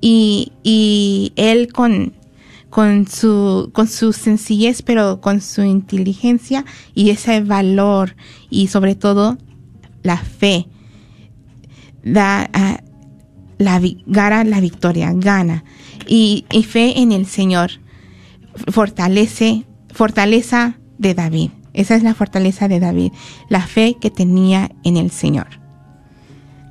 [0.00, 2.14] Y, y él con,
[2.70, 6.64] con su, con su sencillez, pero con su inteligencia
[6.94, 8.16] y ese valor
[8.50, 9.38] y sobre todo
[10.02, 10.66] la fe,
[12.04, 12.86] da, uh,
[13.58, 15.64] la, gana la victoria, gana.
[16.06, 17.70] Y, y, fe en el Señor
[18.68, 21.50] fortalece, fortaleza de David.
[21.72, 23.12] Esa es la fortaleza de David,
[23.48, 25.60] la fe que tenía en el Señor.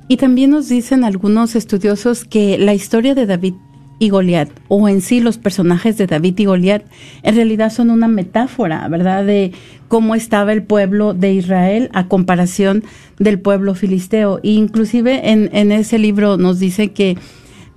[0.08, 3.54] Y también nos dicen algunos estudiosos que la historia de David
[3.98, 6.84] y Goliat, o en sí los personajes de David y Goliat,
[7.22, 9.52] en realidad son una metáfora, ¿verdad?, de
[9.88, 12.84] cómo estaba el pueblo de Israel a comparación
[13.18, 14.38] del pueblo filisteo.
[14.42, 17.16] E inclusive en, en ese libro nos dice que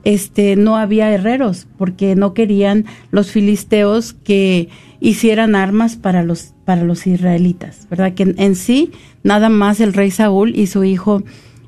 [0.03, 4.70] este no había herreros, porque no querían los filisteos que
[5.01, 8.13] hicieran armas para los, para los israelitas, ¿verdad?
[8.13, 8.91] Que en, en sí,
[9.24, 11.24] nada más el rey Saúl y su hijo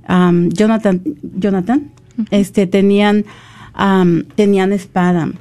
[0.07, 1.01] Jonathan,
[1.37, 1.91] Jonathan,
[2.31, 3.25] este, tenían,
[4.35, 5.31] tenían espada.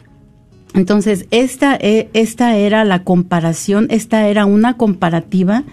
[0.74, 5.64] Entonces, esta, e, esta era la comparación, esta era una comparativa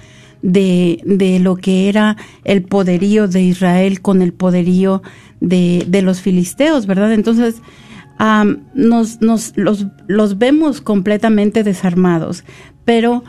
[0.41, 5.01] de, de, lo que era el poderío de Israel con el poderío
[5.39, 7.13] de, de los filisteos, ¿verdad?
[7.13, 7.61] Entonces,
[8.73, 12.43] nos, nos los, los vemos completamente desarmados,
[12.85, 13.23] pero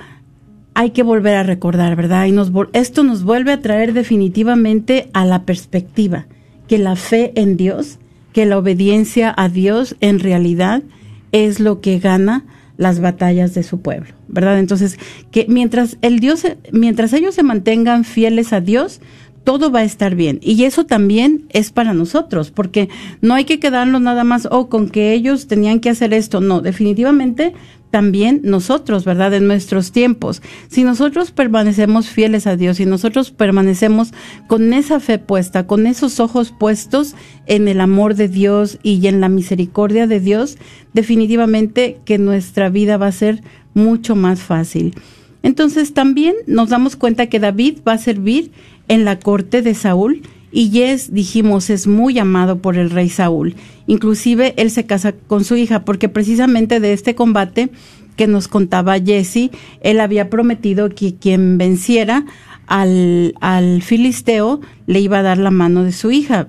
[0.74, 2.26] hay que volver a recordar, ¿verdad?
[2.26, 6.26] Y nos, esto nos vuelve a traer definitivamente a la perspectiva
[6.68, 7.98] que la fe en Dios,
[8.38, 10.84] que la obediencia a Dios en realidad
[11.32, 12.44] es lo que gana
[12.76, 14.60] las batallas de su pueblo, ¿verdad?
[14.60, 14.96] Entonces,
[15.32, 19.00] que mientras el Dios, mientras ellos se mantengan fieles a Dios,
[19.42, 20.38] todo va a estar bien.
[20.40, 22.88] Y eso también es para nosotros, porque
[23.22, 26.40] no hay que quedarnos nada más, o oh, con que ellos tenían que hacer esto.
[26.40, 27.54] No, definitivamente
[27.90, 29.34] también nosotros, ¿verdad?
[29.34, 30.42] En nuestros tiempos.
[30.68, 34.12] Si nosotros permanecemos fieles a Dios, si nosotros permanecemos
[34.46, 37.14] con esa fe puesta, con esos ojos puestos
[37.46, 40.58] en el amor de Dios y en la misericordia de Dios,
[40.92, 43.42] definitivamente que nuestra vida va a ser
[43.74, 44.94] mucho más fácil.
[45.42, 48.50] Entonces también nos damos cuenta que David va a servir
[48.88, 53.54] en la corte de Saúl y Yes, dijimos, es muy amado por el rey Saúl.
[53.86, 57.70] Inclusive él se casa con su hija porque precisamente de este combate
[58.16, 62.24] que nos contaba Jesse, él había prometido que quien venciera
[62.66, 66.48] al, al filisteo le iba a dar la mano de su hija.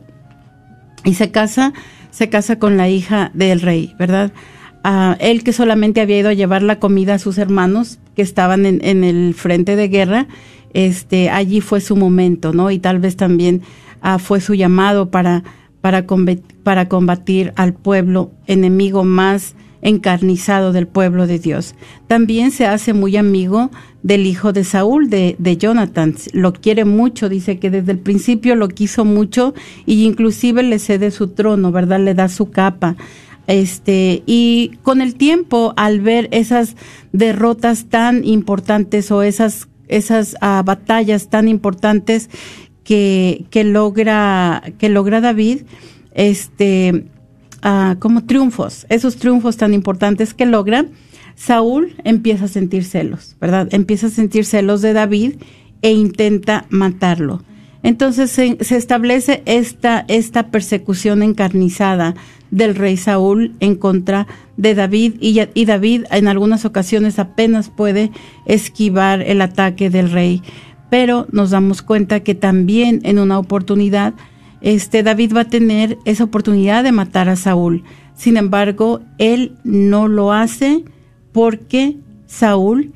[1.05, 1.73] Y se casa,
[2.11, 4.31] se casa con la hija del rey, ¿verdad?
[4.83, 8.65] Uh, él que solamente había ido a llevar la comida a sus hermanos que estaban
[8.65, 10.27] en, en el frente de guerra,
[10.73, 12.71] este, allí fue su momento, ¿no?
[12.71, 13.61] Y tal vez también
[14.01, 15.43] ah, fue su llamado para,
[15.81, 16.05] para,
[16.63, 21.75] para combatir al pueblo enemigo más encarnizado del pueblo de Dios.
[22.07, 23.71] También se hace muy amigo
[24.03, 26.15] del hijo de Saúl, de, de, Jonathan.
[26.33, 29.53] Lo quiere mucho, dice que desde el principio lo quiso mucho
[29.85, 31.99] y inclusive le cede su trono, ¿verdad?
[31.99, 32.95] Le da su capa.
[33.47, 36.75] Este, y con el tiempo, al ver esas
[37.13, 42.29] derrotas tan importantes o esas esas uh, batallas tan importantes
[42.83, 45.61] que, que, logra, que logra David,
[46.13, 47.05] este,
[47.63, 50.85] uh, como triunfos, esos triunfos tan importantes que logra,
[51.35, 53.69] Saúl empieza a sentir celos, ¿verdad?
[53.71, 55.35] Empieza a sentir celos de David
[55.81, 57.41] e intenta matarlo.
[57.81, 62.13] Entonces se, establece esta, esta persecución encarnizada
[62.51, 64.27] del rey Saúl en contra
[64.57, 68.11] de David y, y, David en algunas ocasiones apenas puede
[68.45, 70.41] esquivar el ataque del rey.
[70.89, 74.13] Pero nos damos cuenta que también en una oportunidad
[74.61, 77.83] este David va a tener esa oportunidad de matar a Saúl.
[78.15, 80.83] Sin embargo, él no lo hace
[81.31, 82.91] porque Saúl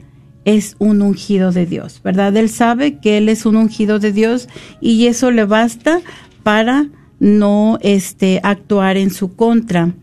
[0.45, 2.35] es un ungido de Dios, ¿verdad?
[2.35, 4.49] Él sabe que él es un ungido de Dios
[4.81, 6.01] y eso le basta
[6.43, 6.87] para
[7.19, 9.93] no este actuar en su contra.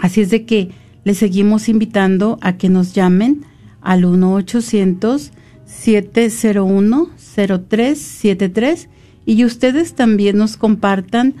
[0.00, 0.70] Así es de que
[1.04, 3.46] le seguimos invitando a que nos llamen
[3.80, 5.32] al 1 800
[5.74, 8.88] 701 0373
[9.26, 11.34] y ustedes también nos compartan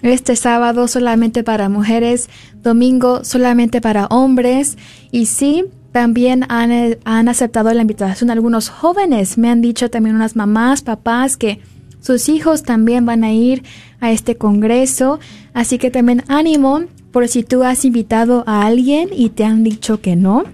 [0.02, 2.28] Este sábado solamente para mujeres,
[2.62, 4.76] domingo solamente para hombres.
[5.10, 9.38] Y sí, también han, han aceptado la invitación algunos jóvenes.
[9.38, 11.60] Me han dicho también unas mamás, papás que
[12.04, 13.62] sus hijos también van a ir
[13.98, 15.20] a este congreso,
[15.54, 16.82] así que también ánimo
[17.12, 20.44] por si tú has invitado a alguien y te han dicho que no,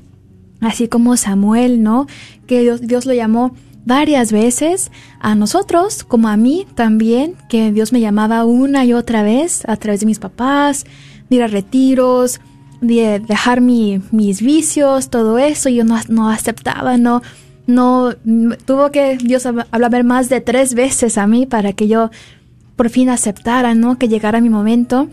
[0.60, 2.06] así como Samuel, ¿no?
[2.46, 3.52] Que Dios, Dios lo llamó
[3.84, 9.24] varias veces a nosotros, como a mí también, que Dios me llamaba una y otra
[9.24, 10.84] vez a través de mis papás,
[11.30, 12.40] de ir a retiros,
[12.80, 17.22] de dejar mis vicios, todo eso, yo no, no aceptaba, no,
[17.66, 18.12] no,
[18.64, 22.10] tuvo que Dios hablar más de tres veces a mí para que yo
[22.76, 23.98] por fin aceptara, ¿no?
[23.98, 25.08] Que llegara mi momento.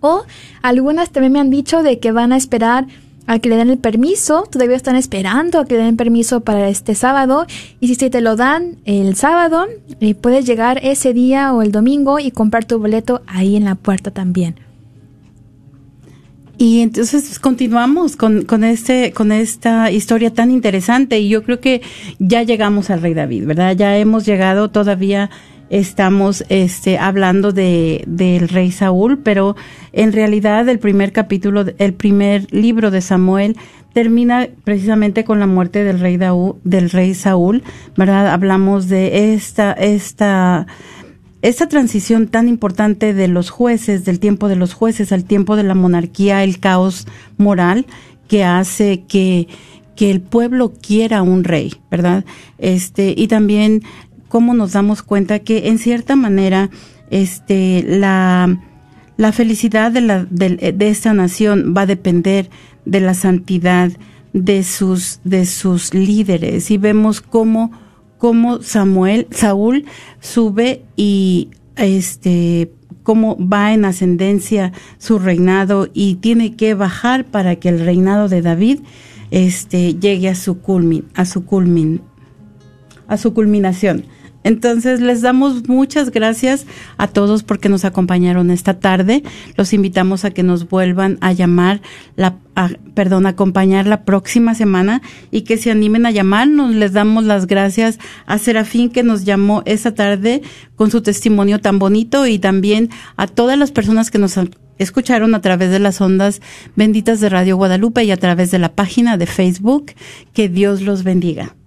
[0.00, 0.24] o
[0.62, 2.86] algunas también me han dicho de que van a esperar
[3.28, 6.70] a que le den el permiso, todavía están esperando a que le den permiso para
[6.70, 7.46] este sábado
[7.78, 9.66] y si te lo dan el sábado,
[10.00, 13.74] eh, puedes llegar ese día o el domingo y comprar tu boleto ahí en la
[13.74, 14.54] puerta también.
[16.56, 21.82] Y entonces continuamos con, con, este, con esta historia tan interesante y yo creo que
[22.18, 23.76] ya llegamos al rey David, ¿verdad?
[23.76, 25.28] Ya hemos llegado todavía
[25.70, 29.56] estamos este, hablando de, del rey Saúl, pero
[29.92, 33.56] en realidad el primer capítulo, el primer libro de Samuel
[33.92, 36.18] termina precisamente con la muerte del rey,
[36.64, 37.62] del rey Saúl,
[37.96, 38.28] ¿verdad?
[38.28, 40.66] Hablamos de esta, esta,
[41.42, 45.64] esta transición tan importante de los jueces, del tiempo de los jueces al tiempo de
[45.64, 47.06] la monarquía, el caos
[47.38, 47.86] moral
[48.28, 49.48] que hace que,
[49.96, 52.24] que el pueblo quiera un rey, ¿verdad?
[52.58, 53.82] Este, y también
[54.28, 56.70] cómo nos damos cuenta que en cierta manera
[57.10, 58.60] este, la,
[59.16, 62.50] la felicidad de, la, de, esta nación va a depender
[62.84, 63.90] de la santidad
[64.32, 66.70] de sus, de sus líderes.
[66.70, 67.72] Y vemos cómo,
[68.18, 69.86] cómo Samuel, Saúl
[70.20, 72.72] sube y este
[73.02, 78.42] cómo va en ascendencia su reinado y tiene que bajar para que el reinado de
[78.42, 78.80] David
[79.30, 82.02] este llegue a su culmin, a su culmin,
[83.06, 84.04] a su culminación.
[84.44, 86.64] Entonces les damos muchas gracias
[86.96, 89.22] a todos porque nos acompañaron esta tarde.
[89.56, 91.80] Los invitamos a que nos vuelvan a llamar,
[92.16, 92.36] la,
[92.94, 96.74] perdón, a acompañar la próxima semana y que se animen a llamarnos.
[96.74, 100.42] Les damos las gracias a Serafín que nos llamó esta tarde
[100.76, 104.38] con su testimonio tan bonito y también a todas las personas que nos
[104.78, 106.40] escucharon a través de las ondas
[106.76, 109.92] benditas de Radio Guadalupe y a través de la página de Facebook.
[110.32, 111.57] Que Dios los bendiga.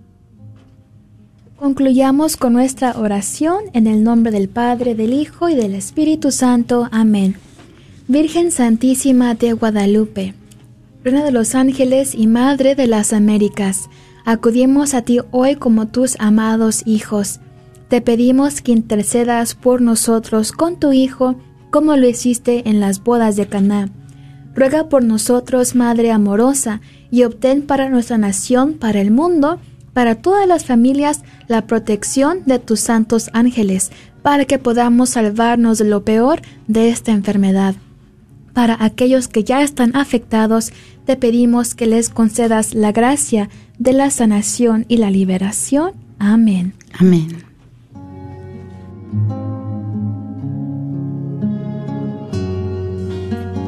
[1.62, 6.90] Concluyamos con nuestra oración en el nombre del Padre, del Hijo y del Espíritu Santo.
[6.92, 7.36] Amén.
[8.08, 10.34] Virgen Santísima de Guadalupe,
[11.04, 13.92] Reina de los Ángeles y Madre de las Américas,
[14.26, 17.42] acudimos a ti hoy como tus amados hijos.
[17.90, 21.36] Te pedimos que intercedas por nosotros con tu Hijo,
[21.70, 23.92] como lo hiciste en las bodas de Caná.
[24.56, 26.82] Ruega por nosotros, Madre amorosa,
[27.12, 29.60] y obtén para nuestra nación, para el mundo,
[29.94, 35.86] para todas las familias la protección de tus santos ángeles, para que podamos salvarnos de
[35.86, 37.76] lo peor de esta enfermedad.
[38.54, 40.74] Para aquellos que ya están afectados,
[41.06, 45.94] te pedimos que les concedas la gracia de la sanación y la liberación.
[46.20, 46.74] Amén.
[47.00, 47.51] Amén.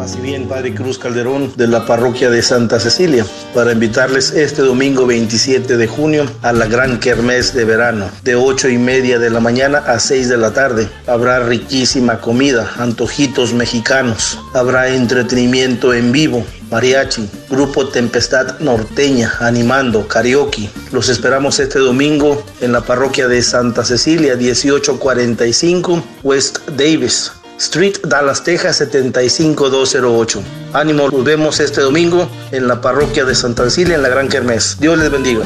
[0.04, 5.06] Así bien, Padre Cruz Calderón de la parroquia de Santa Cecilia, para invitarles este domingo
[5.06, 9.40] 27 de junio a la gran kermés de verano, de 8 y media de la
[9.40, 10.90] mañana a 6 de la tarde.
[11.08, 20.70] Habrá riquísima comida, antojitos mexicanos, habrá entretenimiento en vivo, mariachi, grupo Tempestad Norteña, animando, karaoke.
[20.92, 27.32] Los esperamos este domingo en la parroquia de Santa Cecilia, 1845 West Davis.
[27.64, 30.44] Street, Dallas, Texas 75208.
[30.74, 34.78] Ánimo, nos vemos este domingo en la parroquia de Santa Cecilia en la Gran Kermés.
[34.80, 35.46] Dios les bendiga.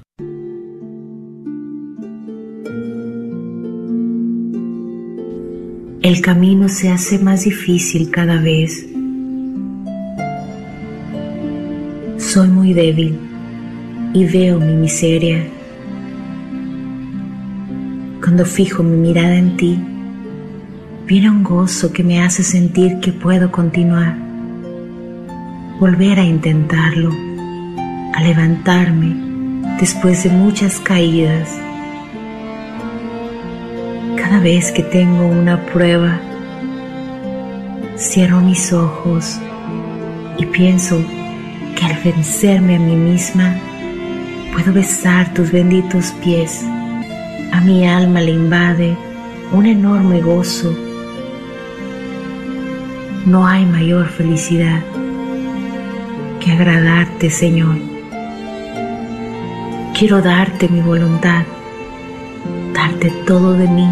[6.01, 8.87] El camino se hace más difícil cada vez.
[12.17, 13.19] Soy muy débil
[14.13, 15.45] y veo mi miseria.
[18.21, 19.77] Cuando fijo mi mirada en ti,
[21.05, 24.17] viene un gozo que me hace sentir que puedo continuar,
[25.77, 27.34] volver a intentarlo
[28.15, 29.13] a levantarme
[29.77, 31.49] después de muchas caídas.
[34.15, 36.17] Cada vez que tengo una prueba,
[37.97, 39.37] cierro mis ojos
[40.37, 40.97] y pienso
[41.75, 43.53] que al vencerme a mí misma,
[44.53, 46.63] puedo besar tus benditos pies.
[47.51, 48.97] A mi alma le invade
[49.51, 50.73] un enorme gozo.
[53.25, 54.81] No hay mayor felicidad
[56.39, 57.94] que agradarte, Señor.
[59.97, 61.45] Quiero darte mi voluntad
[62.75, 63.87] contarte todo de mí.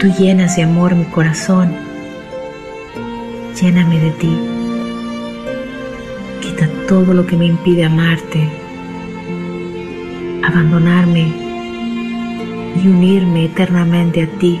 [0.00, 1.72] Tú llenas de amor mi corazón.
[3.60, 4.36] Lléname de ti.
[6.40, 8.48] Quita todo lo que me impide amarte,
[10.42, 11.32] abandonarme
[12.82, 14.60] y unirme eternamente a ti.